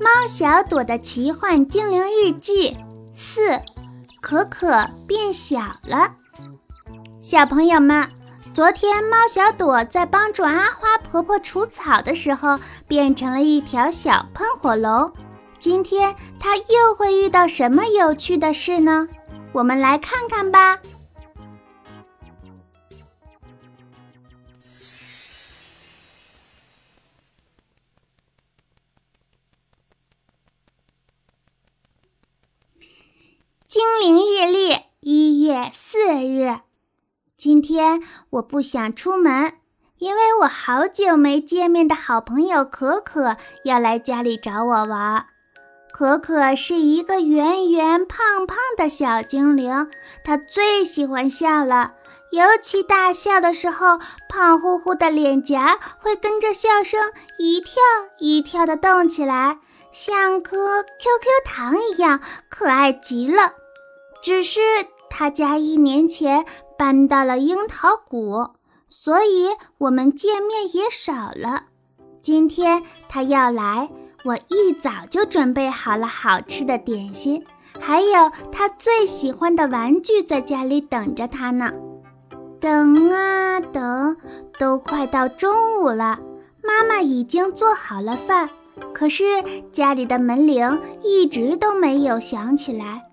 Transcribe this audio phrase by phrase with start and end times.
[0.00, 2.76] 猫小朵的奇幻精灵日记
[3.14, 3.60] 四：
[4.20, 6.14] 可可变小了。
[7.20, 8.08] 小朋友们，
[8.54, 12.58] 昨天猫小朵在帮助阿花婆婆除草的时候，
[12.88, 15.12] 变成了一条小喷火龙。
[15.58, 19.06] 今天它又会遇到什么有趣的事呢？
[19.52, 20.78] 我们来看看吧。
[33.70, 36.58] 精灵日历一月四日，
[37.36, 39.52] 今天我不想出门，
[40.00, 45.26] 因为我好久没见面的好朋友可可要来家里找我玩。
[45.92, 49.88] 可可是一个圆圆胖胖的小精灵，
[50.24, 51.92] 她最喜欢笑了，
[52.32, 57.00] 尤其大笑的时候，胖乎乎的脸颊会跟着笑声
[57.38, 57.74] 一跳
[58.18, 59.60] 一跳的动起来，
[59.92, 63.52] 像颗 QQ 糖一样可爱极了。
[64.22, 64.60] 只是
[65.08, 66.44] 他家一年前
[66.78, 68.50] 搬到了樱桃谷，
[68.88, 71.64] 所以我们见面也少了。
[72.22, 73.88] 今天他要来，
[74.24, 77.44] 我一早就准备好了好吃的点心，
[77.78, 81.72] 还有他最喜欢的玩具在家里等着他呢。
[82.60, 84.16] 等啊等，
[84.58, 86.18] 都快到中午了，
[86.62, 88.50] 妈妈已经做好了饭，
[88.92, 89.24] 可是
[89.72, 93.09] 家里的门铃一直都没有响起来。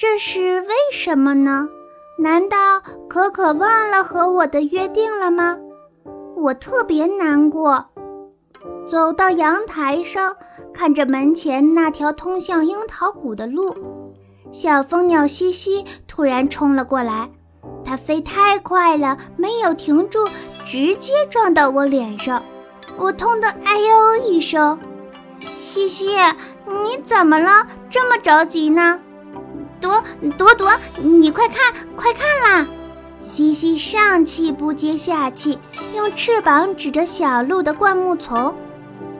[0.00, 1.68] 这是为什么呢？
[2.16, 5.58] 难道可可忘了和我的约定了吗？
[6.36, 7.84] 我特别难过。
[8.86, 10.34] 走到阳台上，
[10.72, 13.76] 看着门前那条通向樱桃谷的路，
[14.50, 17.28] 小蜂鸟西西突然冲了过来。
[17.84, 20.26] 它飞太快了，没有停住，
[20.64, 22.42] 直接撞到我脸上，
[22.96, 24.80] 我痛得哎呦一声。
[25.58, 26.16] 西西，
[26.64, 27.66] 你怎么了？
[27.90, 28.98] 这么着急呢？
[29.80, 30.02] 朵
[30.36, 30.68] 朵朵，
[30.98, 32.68] 你快看，快看啦！
[33.20, 35.58] 西西上气不接下气，
[35.94, 38.54] 用翅膀指着小路的灌木丛。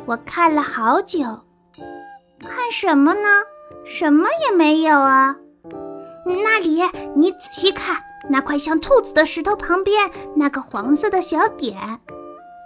[0.07, 1.21] 我看了好久，
[2.41, 3.29] 看什么呢？
[3.85, 5.37] 什么也没有啊！
[6.25, 6.83] 那里，
[7.17, 7.97] 你仔细看，
[8.29, 11.77] 那块像兔子的石头旁边那个黄色的小点。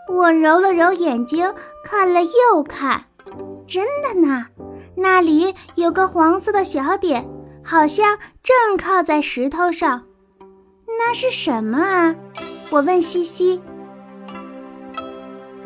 [0.08, 3.04] 我揉了揉眼睛，看了又看，
[3.66, 4.46] 真的呢，
[4.96, 7.28] 那里有个黄色的小点。
[7.64, 10.02] 好像正靠在石头上，
[10.86, 12.14] 那是什么啊？
[12.70, 13.62] 我问西西。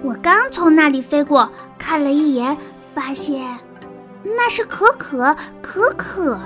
[0.03, 2.57] 我刚从那里飞过，看了一眼，
[2.95, 3.59] 发现
[4.23, 6.39] 那是可可可可！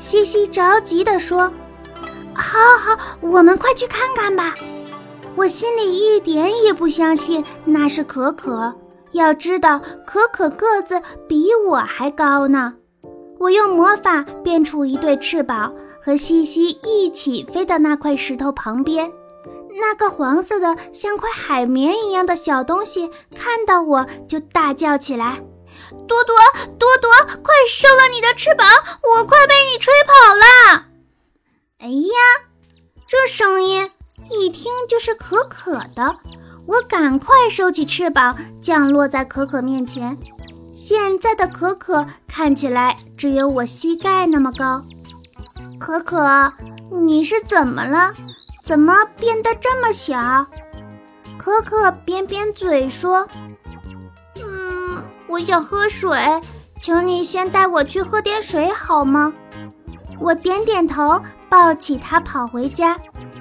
[0.00, 1.50] 西西着急地说
[2.34, 4.52] ：“好好，我们快去看看吧。”
[5.36, 8.74] 我心里一点也不相信那是可可，
[9.12, 12.74] 要知道可可个子比我还高呢。
[13.44, 19.12] 我用魔法变出一对翅膀，和西西一起飞到那块石头旁边。
[19.78, 25.42] 那个黄色的像块海绵一样的小东西看到我就大叫起来
[26.08, 26.34] ：“多多
[26.78, 27.10] 多多，
[27.42, 28.66] 快收了你的翅膀，
[29.02, 30.86] 我快被你吹跑了！”
[31.80, 32.48] 哎呀，
[33.06, 33.90] 这声音
[34.30, 36.16] 一听就是可可的。
[36.66, 40.16] 我赶快收起翅膀，降落在可可面前。
[40.74, 44.84] 现在的可可看起来只有我膝盖那么高。
[45.78, 46.52] 可可，
[46.90, 48.12] 你是怎么了？
[48.64, 50.44] 怎么变得这么小？
[51.38, 53.28] 可可扁扁嘴说
[54.42, 56.18] ：“嗯，我想喝水，
[56.80, 59.32] 请你先带我去喝点水好吗？”
[60.18, 62.96] 我点点头，抱起它跑回家。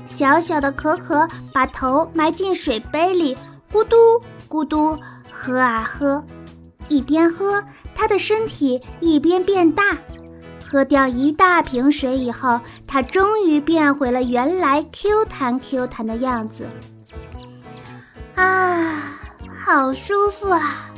[0.05, 3.35] 小小的可可把头埋进水杯里，
[3.71, 3.95] 咕嘟
[4.47, 4.99] 咕嘟
[5.31, 6.23] 喝啊喝。
[6.89, 7.63] 一边喝，
[7.95, 9.97] 他的身体一边变大。
[10.65, 16.67] 喝掉一大瓶水以后，他终于变回了原来 Q 弹 Q 弹的样子。
[18.35, 19.19] 啊，
[19.63, 20.89] 好舒服啊！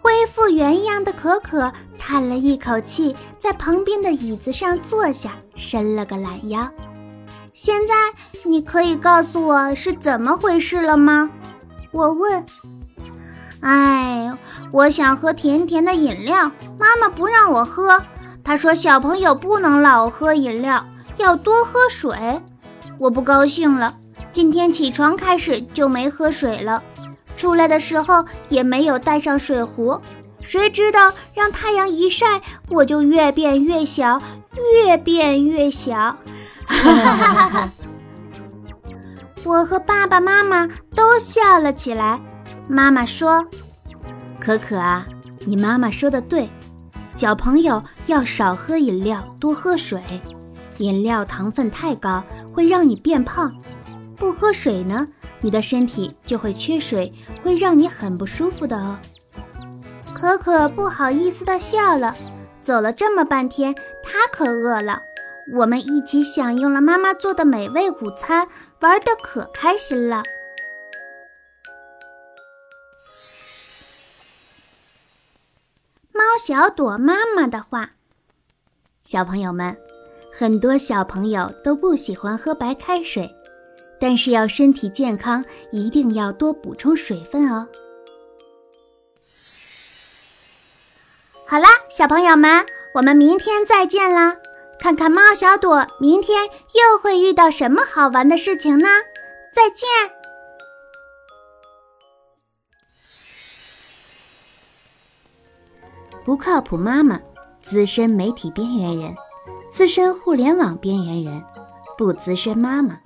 [0.00, 6.66] 恢复原样的可可叹了一口气，在旁边的椅子上坐下，伸了个懒腰。
[7.52, 7.94] 现在
[8.44, 11.30] 你可以告诉我是怎么回事了吗？
[11.92, 12.42] 我问。
[13.60, 14.32] 哎，
[14.72, 18.00] 我想喝甜甜的饮料，妈妈不让我喝。
[18.42, 20.84] 她说小朋友不能老喝饮料，
[21.18, 22.40] 要多喝水。
[22.98, 23.94] 我不高兴了，
[24.32, 26.82] 今天起床开始就没喝水了，
[27.36, 30.00] 出来的时候也没有带上水壶。
[30.42, 32.40] 谁知道让太阳一晒，
[32.70, 34.20] 我就越变越小，
[34.84, 36.16] 越变越小。
[36.66, 37.68] 哈哈！
[39.44, 42.20] 我和爸爸妈妈都笑了起来。
[42.72, 43.44] 妈妈说
[44.40, 45.04] ：“可可啊，
[45.44, 46.48] 你妈妈说的对，
[47.08, 50.00] 小朋友要少喝饮料，多喝水。
[50.78, 52.22] 饮料糖分太高
[52.54, 53.52] 会让你变胖，
[54.16, 55.04] 不喝水呢，
[55.40, 57.12] 你的身体就会缺水，
[57.42, 58.96] 会让你很不舒服的哦。”
[60.14, 62.14] 可可不好意思的笑了。
[62.60, 63.74] 走了这么半天，
[64.04, 65.00] 他可饿了。
[65.54, 68.46] 我们一起享用了妈妈做的美味午餐，
[68.80, 70.22] 玩的可开心了。
[76.30, 77.90] 猫小朵妈妈的话：
[79.02, 79.76] 小朋友们，
[80.32, 83.28] 很多小朋友都不喜欢喝白开水，
[84.00, 87.66] 但是要身体健康，一定要多补充水分哦。
[91.48, 94.36] 好啦，小朋友们，我们明天再见啦！
[94.78, 98.88] 看看猫小朵明天又会遇到什么好玩的事情呢？
[99.52, 99.88] 再见。
[106.30, 107.18] 不靠谱妈妈，
[107.60, 109.16] 资深媒体边缘人，
[109.68, 111.44] 资深互联网边缘人，
[111.98, 112.96] 不资深妈妈，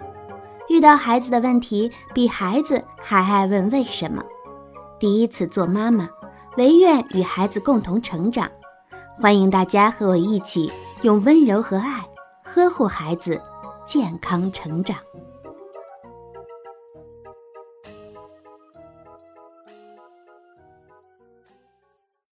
[0.68, 4.22] 遇到孩子的问题，比孩子还爱问为什么。
[4.98, 6.06] 第一次做妈妈。
[6.58, 8.46] 唯愿与孩子共同成长，
[9.18, 10.70] 欢迎大家和我一起
[11.00, 12.04] 用温柔和爱
[12.42, 13.40] 呵护孩子
[13.86, 14.98] 健康成长。